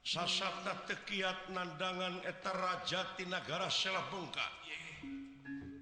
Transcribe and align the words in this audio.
sa 0.05 0.23
kiat 1.09 1.49
nandanngan 1.49 2.21
etetarajatina 2.29 3.39
negara 3.41 3.67
selah 3.69 4.05
bengka 4.13 4.45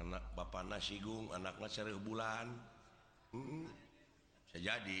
anak 0.00 0.24
Bapak 0.32 0.64
nassigung 0.66 1.28
anakaknya 1.36 1.92
Sy 1.92 1.98
bulanan 2.00 2.48
jadi 4.50 4.98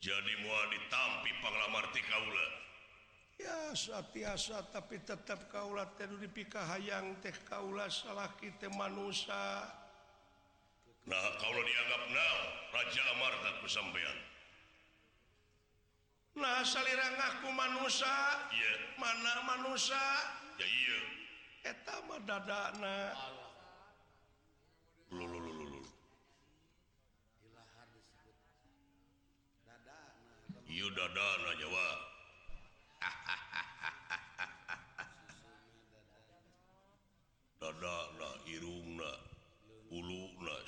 jadi 0.00 0.32
mua 0.46 0.60
ditampipanglama 0.72 1.78
arti 1.84 2.00
Kaula 2.08 2.46
yaasa 4.10 4.58
tapi 4.72 5.02
tetap 5.02 5.50
kaulatted 5.52 6.14
di 6.22 6.28
piahaang 6.30 7.18
teh 7.20 7.34
Kaula 7.44 7.90
salah 7.92 8.30
kita 8.38 8.70
man 8.72 8.96
Nah 11.00 11.26
kalau 11.42 11.60
dianggap 11.64 12.02
Raja 12.70 13.02
sampe 13.66 14.00
nahku 17.18 17.50
manusa 17.50 18.14
mana 18.96 19.34
man 19.44 19.60
Jawa 20.60 21.72
ha 33.00 33.08
dadarung 37.60 38.96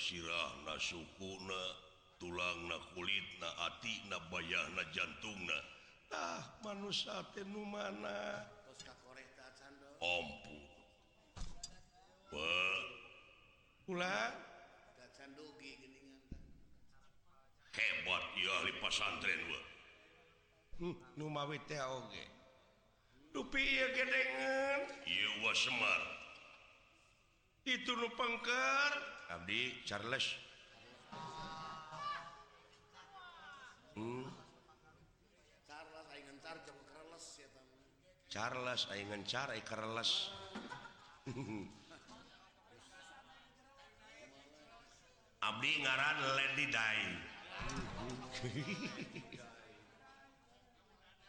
sirah 0.03 0.51
suna 0.77 1.65
tulang 2.21 2.67
kulit 2.95 3.29
na 3.41 3.49
bay 4.31 4.45
jantung 4.93 5.45
ah, 6.13 6.37
manmana 6.67 8.13
pula 13.87 14.35
hebat 17.79 18.25
yo 18.35 18.51
pasantren 18.83 19.39
numa 21.15 21.47
dupi 23.31 23.63
Hai 23.63 23.95
itu 27.63 27.95
lupengkar 27.95 28.93
Abdi 29.31 29.87
Charlesnya 29.87 30.42
Abdi 38.33 38.65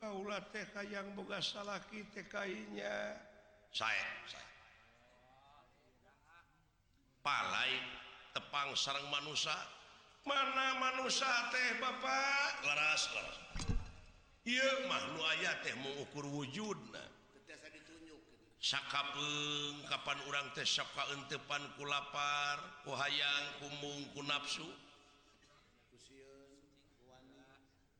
TK 0.00 0.74
yang 0.92 1.08
salahkitKnya 1.40 3.16
saya 3.72 4.10
paling 7.24 7.84
tepang 8.36 8.76
seorangrang 8.76 9.24
manusia 9.24 9.56
mana 10.28 10.76
manusia 10.76 11.28
teh 11.48 11.80
Bapak 11.80 12.60
teh 15.64 15.74
mau 15.80 15.92
ukur 16.04 16.26
wujud 16.28 16.76
Kapan 19.86 20.18
orangtes 20.26 20.80
tepan 21.30 21.62
kulaparwahang 21.78 23.44
umung 23.62 24.10
Kunafsu 24.10 24.66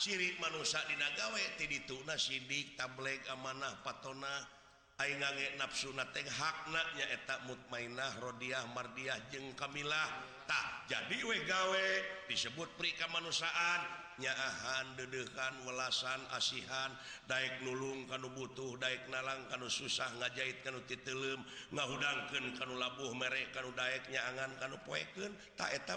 ciri 0.00 0.32
manusiadinagawe 0.40 1.60
ti 1.60 1.68
Sidik 2.16 2.72
tablet 2.80 3.20
amanah 3.36 3.84
Patona 3.84 4.32
nafsu 5.60 5.92
hak 5.92 6.58
mainah 7.68 8.08
rodiah 8.24 8.64
mardiah 8.72 9.20
jengkamlah 9.28 10.08
tak 10.48 10.68
jadi 10.88 11.18
weh 11.20 11.40
gawe 11.44 11.86
disebut 12.32 12.68
perikanmanusaaannyahan 12.80 14.88
dedekan 14.96 15.52
welasan 15.68 16.20
asihan 16.32 16.92
dai 17.28 17.60
nulung 17.64 18.08
kan 18.08 18.24
butuh 18.24 18.80
dai 18.80 18.96
nalang 19.12 19.44
kalau 19.52 19.68
susah 19.68 20.08
ngajahit 20.16 20.64
kanuti 20.64 20.96
telumdangangkan 21.04 22.56
lauhh 22.72 23.12
mereknya 23.12 24.20
angan 24.32 24.48
kalau 24.64 24.80
poiken 24.80 25.32
taketa 25.60 25.96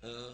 Hai 0.00 0.32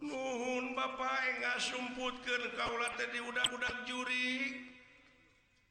muhun 0.00 0.72
Bapak 0.72 1.20
nggak 1.44 1.58
semputkan 1.60 2.40
kaulat 2.56 2.96
tadi 2.96 3.20
udah-undang 3.20 3.84
juri 3.84 4.64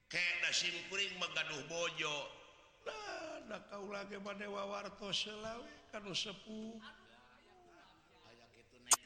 Ken 0.06 0.42
siming 0.54 1.18
mengaduh 1.18 1.66
bojonda 1.66 3.58
kauula 3.74 4.06
kepadawa 4.06 4.70
warto 4.70 5.10
selalu 5.10 6.14
sepuh 6.14 6.78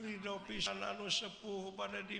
Ridho 0.03 0.43
pisan 0.43 0.83
sepuh 1.07 1.71
pada 1.71 2.03
di 2.03 2.19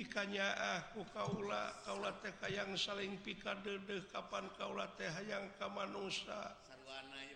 pikannya 0.00 0.48
aku 0.80 1.04
kauula 1.12 1.76
kaula 1.84 2.16
TK 2.24 2.40
yang 2.56 2.70
saling 2.72 3.20
pika 3.20 3.52
de 3.60 4.00
kapan 4.08 4.48
kauula 4.56 4.88
teh 4.96 5.12
yang 5.28 5.44
kamar 5.60 5.84
nusa 5.92 6.56
yang 6.72 7.35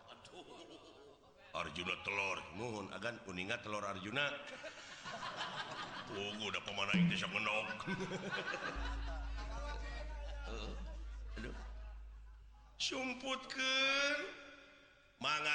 jumlah 1.75 1.97
telurnguhongan 2.03 3.15
kuningat 3.23 3.59
telur 3.63 3.83
Arjunagu 3.83 4.31
udah 6.43 6.61
pemana 6.67 6.91
itu 6.99 7.15
eh, 7.15 7.19
sumputkan 12.75 14.17
manm 15.23 15.47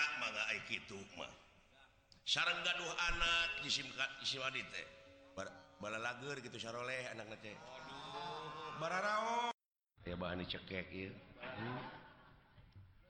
itumahsaran 0.73 2.57
gauh 2.65 2.93
anaknyisimkan 3.13 4.09
isiwa 4.25 4.49
bala 5.77 6.01
la 6.01 6.17
gitu 6.41 6.57
saroleh 6.57 7.05
anak 7.13 7.37
ya 10.09 10.33
cekek 10.49 10.89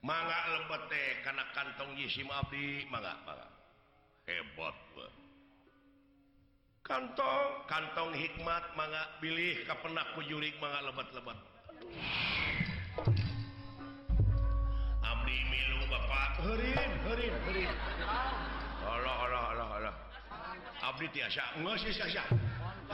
mangga 0.07 0.41
lebet 0.55 0.83
teh 0.87 1.09
karena 1.27 1.43
kantong 1.51 1.91
jisim 1.99 2.31
Abdi 2.31 2.87
mangga 2.87 3.19
mangga 3.27 3.43
hebat 4.31 4.77
be. 4.95 5.07
kantong 6.87 7.67
kantong 7.67 8.15
hikmat 8.15 8.63
mangga 8.79 9.03
pilih 9.19 9.67
kepenak 9.67 10.07
kujurik 10.15 10.55
mangga 10.63 10.87
lebat-lebat 10.95 11.35
Abdi 15.03 15.37
milu 15.51 15.79
bapak 15.91 16.31
herin 16.39 16.93
herin 17.11 17.33
herin 17.51 17.71
Allah 18.87 19.15
Allah 19.27 19.43
Allah 19.59 19.69
Allah 19.91 19.95
Abdi 20.87 21.11
tiasa 21.11 21.59
ngasih 21.67 21.91
tiasa 21.91 22.23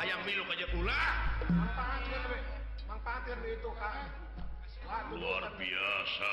ayam 0.00 0.24
milu 0.24 0.48
aja 0.48 0.64
pula 0.72 1.00
Mang 2.88 3.00
Pantir 3.04 3.36
itu 3.44 3.68
kan 3.76 4.00
luar 5.12 5.44
biasa 5.60 6.32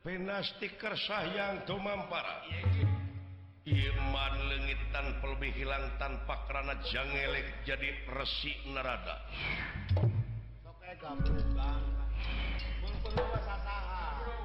buat 0.00 0.16
penastiker 0.16 0.94
say 1.06 1.32
yang 1.36 1.60
Tomampara 1.68 2.40
Imanlengittan 3.68 5.20
pelbih 5.20 5.52
hilang 5.52 5.86
tanpa 6.00 6.40
kerana 6.48 6.72
janganngelek 6.88 7.68
jadi 7.68 7.88
perik 8.08 8.58
nerada 8.72 9.20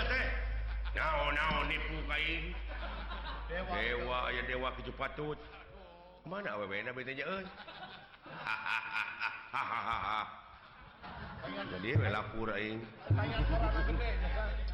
dapawa 3.50 4.22
ya 4.30 4.46
dewa 4.46 4.70
kecepatut 4.78 5.34
mana 6.30 6.54
W 6.62 6.70
ha 6.78 6.94
eh? 6.94 6.94
jadi 11.74 11.90
relaku 12.06 12.40
ini 12.54 12.86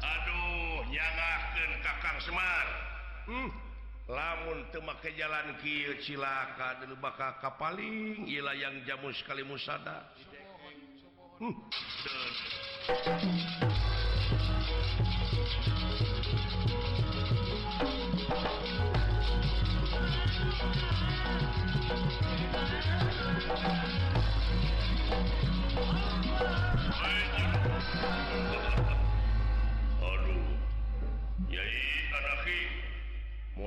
Aduhnya 0.04 1.06
Kakar 1.80 2.16
Semar 2.20 2.66
hmm? 3.32 3.50
lamunmak 4.12 5.00
ke 5.00 5.16
jalanlan 5.16 5.56
Gilcilaka 5.64 6.84
bak 7.00 7.40
kappal 7.40 7.80
gila 8.20 8.52
yang 8.52 8.84
jammu 8.84 9.08
sekali 9.16 9.48
musaada 9.48 10.04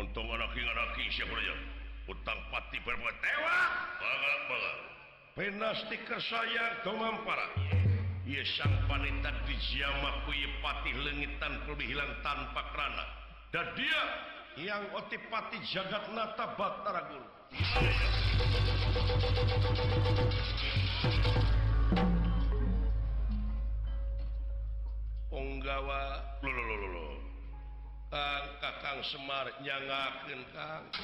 untung 0.09 0.25
anakki 0.25 0.65
utang 2.09 2.39
pati 2.49 2.81
berbuat 2.81 3.15
tewa 3.21 3.57
penastiker 5.37 6.17
saya 6.17 6.81
kemampara 6.81 7.45
ia 8.25 8.41
sang 8.57 8.73
wanita 8.89 9.29
dijamah 9.45 10.25
kuye 10.25 10.49
patih 10.65 10.97
lengitan 11.05 11.61
dihilang 11.77 12.09
tanpa 12.25 12.57
kerana 12.73 13.05
dan 13.53 13.69
dia 13.77 14.01
yang 14.65 14.81
otipati 14.97 15.61
jagat 15.69 16.01
nata 16.17 16.57
Batara 16.57 17.05
Guru 17.13 17.27
Onggawa 25.29 26.01
lo 26.41 26.49
lo 26.49 26.63
lo 26.65 26.87
lo 26.97 27.05
Kang 28.09 28.49
Kakang 28.57 29.05
Semar 29.05 29.45
nyangakeun 29.61 30.41
Kang. 30.49 30.81
Di 30.89 31.01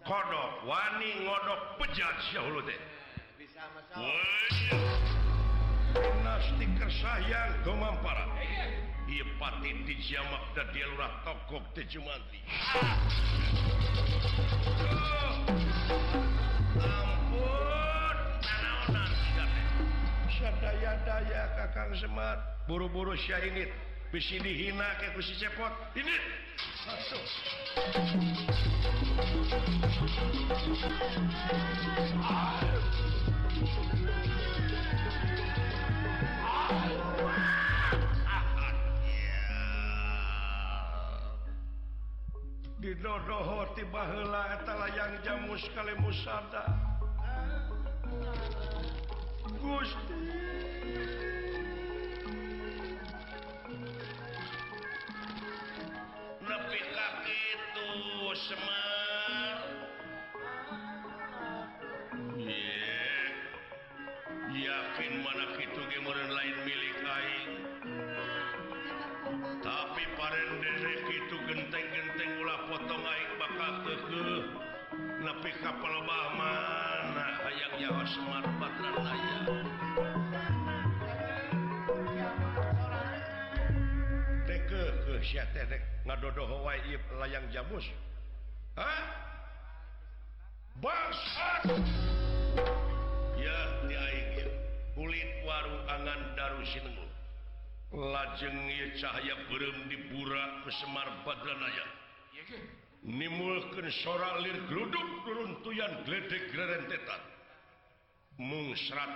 Kodok, 0.07 0.51
wani 0.63 1.27
ngodok 1.27 1.75
pejat 1.75 2.15
syahulu 2.31 2.63
teh 2.63 2.79
stiker 6.37 6.89
sayang 7.01 7.51
kemamparan 7.65 8.29
ia 9.09 9.25
pati 9.41 9.71
dijamak 9.89 10.43
dan 10.53 10.67
dia 10.77 10.85
lurah 10.93 11.09
tokok 11.25 11.63
di 11.73 11.81
Jumanti 11.89 12.39
ampun 16.77 18.17
nanaonan 18.45 19.11
sadaya-daya 20.37 21.41
kakang 21.57 21.91
semat 21.97 22.37
buru-buru 22.69 23.17
ini, 23.17 23.69
bisi 24.13 24.37
dihina 24.37 24.87
ke 25.01 25.09
besi 25.17 25.33
cepot 25.41 25.73
ini 25.97 26.15
masuk 26.85 27.25
Hai 33.57 33.65
didodohoti 42.85 43.81
bahlah 43.97 44.45
antara 44.61 44.87
yang 44.93 45.11
jamu 45.25 45.57
sekali 45.57 45.93
musa 46.05 46.37
Gu 49.57 49.77
lebihkak 56.45 57.15
itu 57.25 57.85
semanga 58.37 59.65
nih 62.37 62.66
mana 65.23 65.45
itu 65.55 65.79
kemudian 65.95 66.27
lain 66.31 66.55
mil 66.67 66.81
ka 66.99 67.17
tapi 69.63 70.03
par 70.19 70.33
itu 71.07 71.37
genteng-genng 71.47 72.31
ulah 72.43 72.59
potong 72.67 72.99
na 72.99 73.13
bakaltul 73.39 74.29
napi 75.23 75.51
kapal 75.63 75.93
Ba 76.03 76.21
mana 76.35 77.27
kayaknyawas 77.47 78.11
kedodoho 86.07 86.57
waib 86.67 87.03
layang 87.21 87.45
jabus 87.55 87.85
Hai 88.75 88.99
bas 90.83 91.19
kulit 94.97 95.29
warungusinmu 95.45 97.05
lajengnya 97.93 98.85
cahaya 98.97 99.35
belumrem 99.45 99.87
dibura 99.93 100.43
ke 100.65 100.71
Semar 100.81 101.07
Baaya 101.21 101.85
Niulken 103.07 103.87
soraduk 104.03 104.67
beuntuian 105.23 105.93
detan 106.89 107.21
mungsrat 108.41 109.11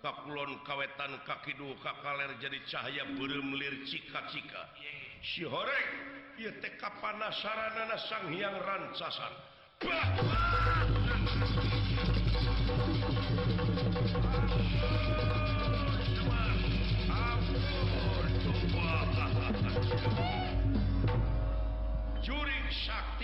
kapullon 0.00 0.56
kawetan 0.62 1.12
kaki 1.26 1.52
Du 1.58 1.74
Ka 1.82 1.98
kaller 2.00 2.38
jadi 2.38 2.56
cahaya 2.70 3.02
buunglir 3.18 3.74
ciika-ciika 3.90 4.62
siK 5.22 6.82
panasaranang 7.02 7.90
Hyang 8.32 8.56
rancasan 8.62 9.32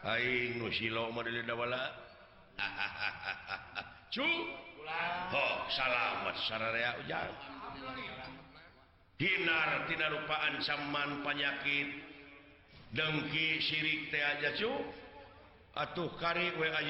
saudara 0.00 0.64
ujan 7.04 7.28
hin 9.20 9.44
lupaaan 10.08 10.56
samaman 10.64 11.20
panyakit 11.20 11.88
dengki 12.96 13.60
sirikcu 13.62 14.72
atuh 15.76 16.10
karimah 16.18 16.80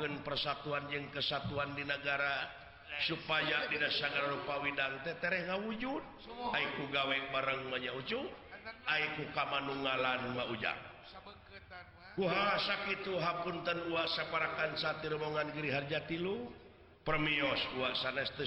gen 0.00 0.14
persatuan 0.26 0.82
yang 0.90 1.06
kesatuan 1.14 1.70
di 1.78 1.84
negara 1.86 2.48
supaya 3.08 3.64
tidakgar 3.72 4.28
rupa 4.36 4.60
Widan 4.60 5.00
wujudiku 5.64 6.84
gawe 6.92 7.16
bareng 7.34 7.60
namanya 7.68 7.92
ucu 7.96 8.20
Aiku 8.86 9.26
kammanung 9.34 9.82
ngalan 9.82 10.38
mau 10.38 10.46
ujar 10.54 10.78
sakit 12.20 13.08
hapun 13.16 13.64
danasa 13.64 14.28
parakan 14.28 14.76
saatmbongan 14.76 15.48
giliharjatiluios 15.56 17.60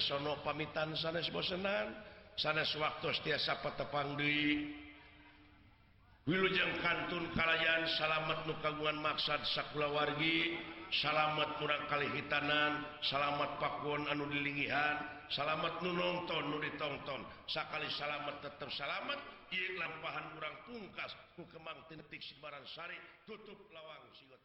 sono 0.06 0.38
pamitan 0.46 0.94
san 0.94 1.18
bosean 1.34 1.90
sanwak 2.38 3.02
setasapangdu 3.02 4.22
kantun 6.78 7.24
kalyan 7.34 7.82
salat 7.98 8.46
nukaguan 8.46 9.02
maksad 9.02 9.42
sakulawargi 9.50 10.62
salamet 11.02 11.50
mukali 11.58 12.06
hittanan 12.14 12.86
salat 13.02 13.50
Pakun 13.58 14.06
anu 14.06 14.30
dilingihan 14.30 15.26
salamet 15.26 15.74
Nun 15.82 15.98
nonton 15.98 16.54
nu 16.54 16.62
ditonngton 16.62 17.18
sakkali 17.50 17.90
salat 17.90 18.30
tetap 18.46 18.70
salat 18.70 19.18
lampahan 19.54 20.26
kurang 20.34 20.56
tungkas 20.66 21.14
kukemang 21.38 21.78
Tentik 21.86 22.18
Sid 22.18 22.40
Baransari 22.42 22.98
tutup 23.30 23.70
lawang 23.70 24.02
Sigot 24.14 24.42